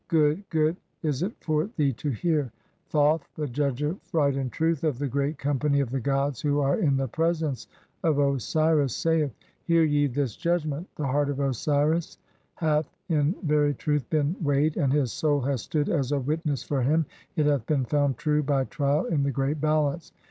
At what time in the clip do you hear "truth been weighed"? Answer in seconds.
13.75-14.75